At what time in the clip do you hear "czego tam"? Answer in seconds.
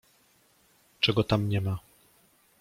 0.99-1.49